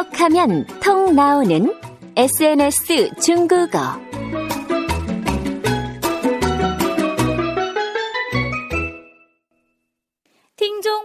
[0.00, 1.74] 톡하면 통 나오는
[2.16, 4.09] SNS 중국어.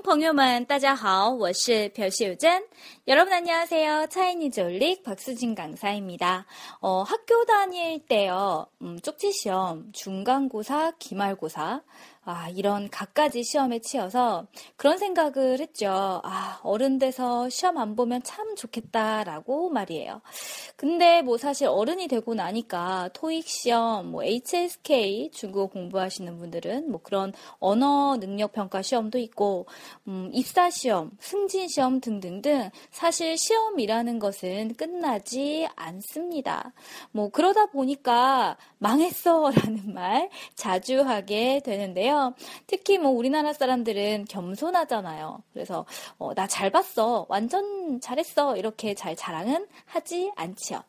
[0.05, 2.62] 朋友们，大家好，我是朴秀珍。
[3.09, 4.09] 여러분 안녕하세요.
[4.09, 6.45] 차이니즈 올릭 박수진 강사입니다.
[6.80, 11.80] 어, 학교 다닐 때요, 음, 쪽지 시험, 중간고사, 기말고사,
[12.23, 14.46] 아, 이런 갖가지 시험에 치여서
[14.77, 16.20] 그런 생각을 했죠.
[16.23, 20.20] 아, 어른 돼서 시험 안 보면 참 좋겠다라고 말이에요.
[20.77, 27.33] 근데 뭐 사실 어른이 되고 나니까 토익 시험, 뭐 HSK 중국어 공부하시는 분들은 뭐 그런
[27.58, 29.66] 언어 능력 평가 시험도 있고,
[30.08, 36.73] 음, 입사 시험, 승진 시험 등등등 사실 시험이라는 것은 끝나지 않습니다.
[37.12, 42.36] 뭐 그러다 보니까 망했어라는 말 자주 하게 되는데요.
[42.67, 45.42] 특히 뭐 우리나라 사람들은 겸손하잖아요.
[45.53, 45.86] 그래서
[46.19, 50.84] 어, 나 잘 봤어, 완전 잘했어 이렇게 잘 자랑은 하지 않지요.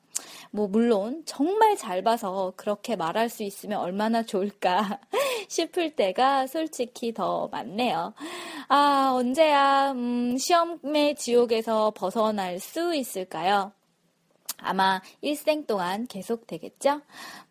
[0.50, 5.00] 뭐 물론 정말 잘 봐서 그렇게 말할 수 있으면 얼마나 좋을까
[5.48, 8.14] 싶을 때가 솔직히 더 많네요.
[8.68, 13.72] 아 언제야 음, 시험의 지옥에서 벗어날 수 있을까요?
[14.58, 17.02] 아마 일생 동안 계속 되겠죠?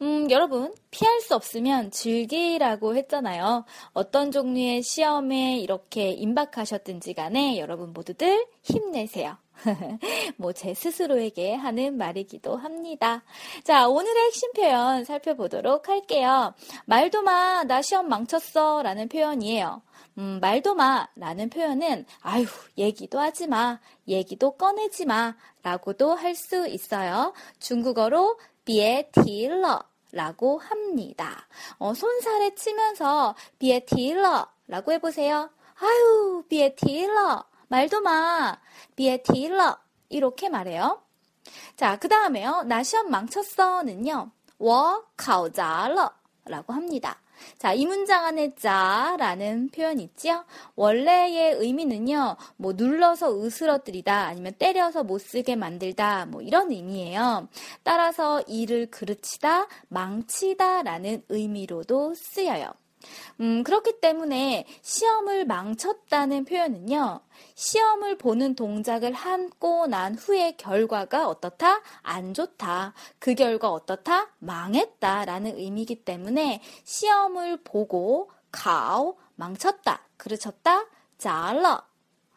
[0.02, 3.64] 음, 여러분, 피할 수 없으면 즐기라고 했잖아요.
[3.94, 9.38] 어떤 종류의 시험에 이렇게 임박하셨든지 간에 여러분 모두들 힘내세요.
[10.38, 13.24] 뭐 제 스스로에게 하는 말이기도 합니다.
[13.64, 16.54] 자, 오늘의 핵심 표현 살펴보도록 할게요.
[16.86, 19.82] 말도 마, 나 시험 망쳤어 라는 표현이에요.
[20.18, 22.46] 음, 말도 마 라는 표현은 아유,
[22.78, 27.34] 얘기도 하지 마, 얘기도 꺼내지 마 라고도 할 수 있어요.
[27.60, 31.48] 중국어로 别提了 라고 합니다.
[31.78, 35.50] 어, 손사래 치면서 别提了 라고 해보세요.
[35.80, 37.44] 아유, 别提了.
[37.68, 38.58] 말도 마.
[38.96, 39.78] 别提了.
[40.10, 41.02] 이렇게 말해요.
[41.76, 42.64] 자, 그 다음에요.
[42.64, 44.32] 나 시험 망쳤어는요.
[44.58, 46.12] 我考砸了
[46.46, 47.20] 라고 합니다.
[47.58, 50.46] 자, 이 문장 안에 砸라는 표현 있지요?
[50.76, 57.50] 원래의 의미는요, 뭐 눌러서 으스러뜨리다, 아니면 때려서 못 쓰게 만들다, 뭐 이런 의미예요.
[57.84, 62.72] 따라서 이를 그르치다, 망치다라는 의미로도 쓰여요.
[63.41, 67.21] 음, 그렇기 때문에 시험을 망쳤다는 표현은요,
[67.55, 71.81] 시험을 보는 동작을 하고 난 후의 결과가 어떻다?
[72.03, 72.93] 안 좋다.
[73.19, 74.29] 그 결과 어떻다?
[74.39, 75.25] 망했다.
[75.25, 80.87] 라는 의미이기 때문에 시험을 보고, 가오, 망쳤다, 그르쳤다,
[81.17, 81.83] 잘러.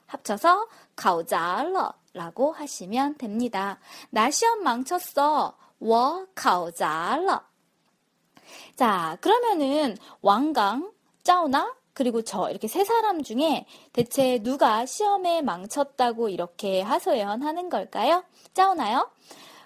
[0.05, 3.79] 합쳐서 가오잘러 라고 하시면 됩니다.
[4.11, 5.57] 나 시험 망쳤어.
[5.83, 7.46] 我考砸了.
[8.78, 10.92] 자, 그러면은 왕강,
[11.24, 18.22] 짜오나, 그리고 저 이렇게 세 사람 중에 대체 누가 시험에 망쳤다고 이렇게 하소연하는 걸까요?
[18.54, 19.10] 짜오나요?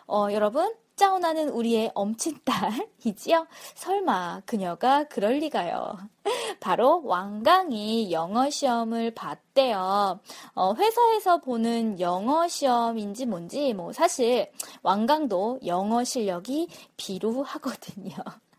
[0.07, 3.49] 어, 여러분, 짜오나는 우리의 엄친딸이지요?
[3.75, 5.99] 설마 그녀가 그럴 리가요.
[6.61, 10.21] 바로 왕강이 영어 시험을 봤대요.
[10.55, 14.51] 어, 회사에서 보는 영어 시험인지 뭔지 뭐 사실
[14.83, 18.15] 왕강도 영어 실력이 비루하거든요.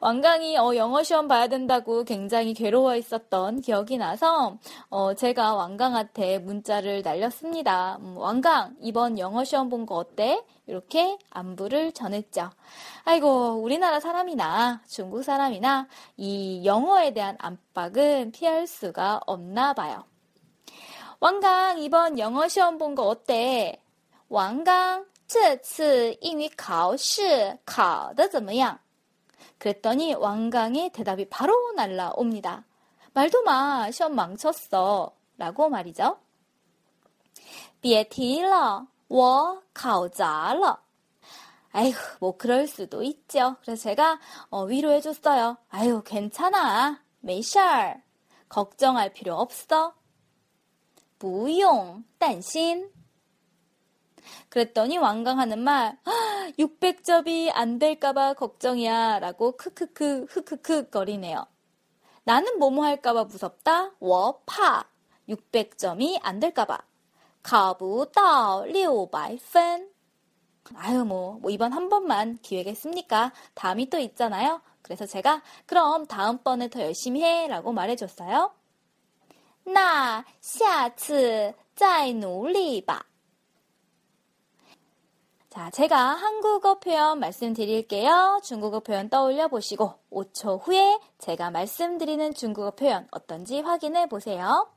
[0.00, 4.58] 왕강이 어, 영어 시험 봐야 된다고 굉장히 괴로워 있었던 기억이 나서
[4.90, 7.98] 어, 제가 왕강한테 문자를 날렸습니다.
[8.00, 10.42] 음, 왕강 이번 영어 시험 본 거 어때?
[10.66, 12.50] 이렇게 안부를 전했죠.
[13.04, 20.04] 아이고 우리나라 사람이나 중국 사람이나 이 영어에 대한 압박은 피할 수가 없나 봐요.
[21.20, 23.80] 왕강 이번 영어 시험 본 거 어때?
[24.28, 28.78] 왕강 这次英语考试考得怎么样？
[29.58, 32.64] 그랬더니 왕강의 대답이 바로 날라옵니다.
[33.12, 35.14] 말도 마, 시험 망쳤어.
[35.36, 36.18] 라고 말이죠.
[37.80, 40.80] 别提了,我考砸了.
[41.72, 43.56] 아이고, 뭐 그럴 수도 있죠.
[43.62, 44.20] 그래서 제가
[44.50, 45.58] 어, 위로해줬어요.
[45.70, 47.02] 아유, 괜찮아.
[47.20, 48.02] 没事儿.
[48.48, 49.94] 걱정할 필요 없어.
[51.18, 52.90] 不用担心.
[54.48, 55.98] 그랬더니 왕강하는 말
[56.58, 61.46] 600점이 안 될까봐 걱정이야 라고 크크크 흐크크 거리네요.
[62.24, 63.92] 나는 뭐뭐 할까봐 무섭다.
[64.00, 64.88] 워파
[65.28, 66.78] 600점이 안 될까봐.
[67.42, 69.90] 考不到六百分.
[70.76, 73.32] 아유, 뭐, 뭐, 이번 한 번만 기회겠습니까?
[73.52, 74.62] 다음이 또 있잖아요.
[74.80, 77.46] 그래서 제가, 그럼 다음번에 더 열심히 해.
[77.48, 78.50] 라고 말해줬어요.
[79.66, 83.04] 那下次再努力吧.
[85.58, 88.40] 자, 제가 한국어 표현 말씀드릴게요.
[88.42, 94.68] 중국어 표현 떠올려 보시고 5초 후에 제가 말씀드리는 중국어 표현 어떤지 확인해 보세요.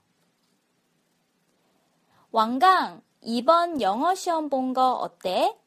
[2.31, 5.57] 왕강, 이번 영어 시험 본 거 어때?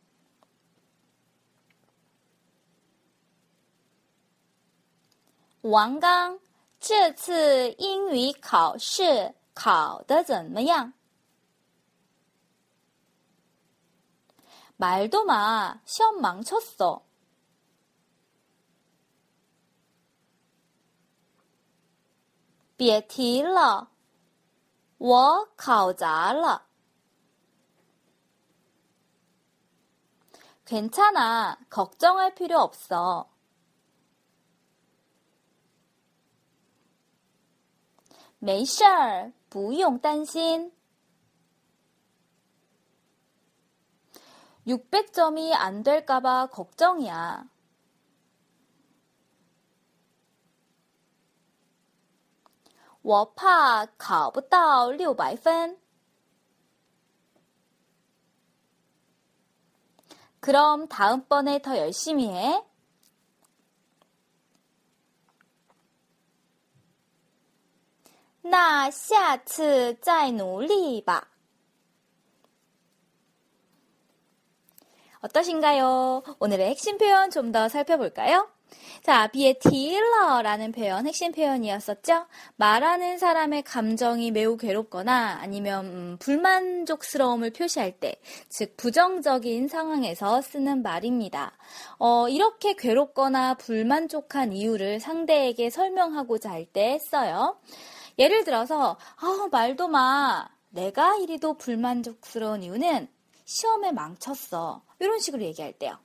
[5.63, 6.39] 王刚，
[6.79, 10.95] 这次英语考试考得怎么样？
[14.77, 17.03] 말도 마, 시험 망쳤어.
[22.77, 23.91] 别提了，
[24.97, 26.67] 我考砸了。
[30.65, 33.27] 괜찮아, 걱정할 필요 없어.
[38.39, 40.73] 没事儿，不用担心。
[44.67, 47.49] 600점이 안 될까봐 걱정이야.
[53.03, 55.79] 我怕考不到600分.
[60.41, 62.65] 그럼 다음번에 더 열심히 해.
[68.43, 71.29] 那下次再努力吧.
[75.26, 76.24] 어떠신가요?
[76.40, 78.48] 오늘의 핵심 표현 좀 더 살펴볼까요?
[79.04, 82.26] 자, 비에 딜러라는 표현 핵심 표현이었었죠.
[82.58, 88.16] 말하는 사람의 감정이 매우 괴롭거나 아니면 음, 불만족스러움을 표시할 때,
[88.50, 91.54] 즉 부정적인 상황에서 쓰는 말입니다.
[92.00, 97.58] 어, 이렇게 괴롭거나 불만족한 이유를 상대에게 설명하고자 할 때 써요.
[98.18, 100.48] 예를 들어서 아, 말도 마.
[100.70, 103.08] 내가 이리도 불만족스러운 이유는
[103.46, 104.82] 시험에 망쳤어.
[104.99, 105.99] 이런 식으로 얘기할 때요.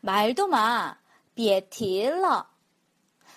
[0.00, 0.96] 말도 마.
[1.34, 2.46] 비에틸러.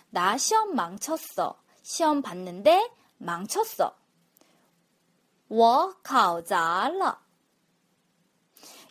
[0.10, 1.60] 나 시험 망쳤어.
[1.82, 3.96] 시험 봤는데 망쳤어.
[5.50, 7.20] 我考砸了.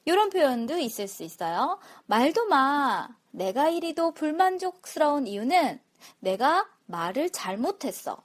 [0.05, 1.79] 이런 표현도 있을 수 있어요.
[2.07, 3.09] 말도 마.
[3.31, 5.81] 내가 이리도 불만족스러운 이유는
[6.21, 8.23] 내가 말을 잘못했어.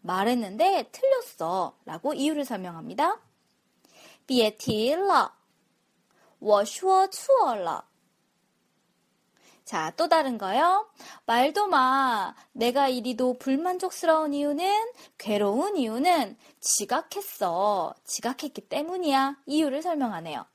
[0.00, 1.76] 말했는데 틀렸어.
[1.84, 3.20] 라고 이유를 설명합니다.
[4.26, 5.32] 别提了.
[6.42, 7.84] 我说错了.
[9.64, 10.88] 자, 또 다른 거요.
[11.26, 12.34] 말도 마.
[12.52, 17.94] 내가 이리도 불만족스러운 이유는, 괴로운 이유는 지각했어.
[18.04, 19.36] 지각했기 때문이야.
[19.44, 20.46] 이유를 설명하네요.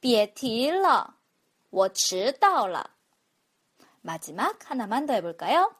[0.00, 1.14] 别提了.
[1.70, 2.84] 我迟到了.
[4.02, 5.74] 마지막 하나만 더 해볼까요?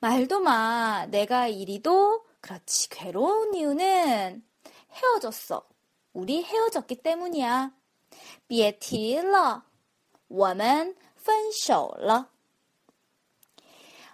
[0.00, 1.06] 말도 마.
[1.06, 4.44] 내가 이리도 그렇지 괴로운 이유는
[4.90, 5.66] 헤어졌어.
[6.12, 7.72] 우리 헤어졌기 때문이야.
[8.46, 9.64] 别提了.
[10.28, 12.32] 我们分手了.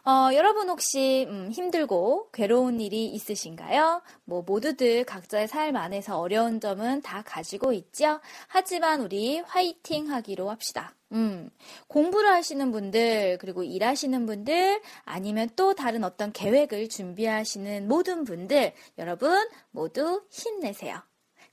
[0.08, 4.00] 어, 여러분 혹시 음, 힘들고 괴로운 일이 있으신가요?
[4.24, 8.18] 뭐 모두들 각자의 삶 안에서 어려운 점은 다 가지고 있죠.
[8.46, 10.94] 하지만 우리 화이팅 하기로 합시다.
[11.12, 11.50] 음,
[11.88, 19.46] 공부를 하시는 분들, 그리고 일하시는 분들, 아니면 또 다른 어떤 계획을 준비하시는 모든 분들, 여러분
[19.70, 21.02] 모두 힘내세요.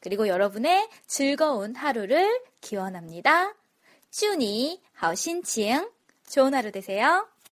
[0.00, 3.54] 그리고 여러분의 즐거운 하루를 기원합니다.
[4.10, 5.90] 쭈니, 하오신칭,
[6.28, 7.28] 좋은 하루 되세요.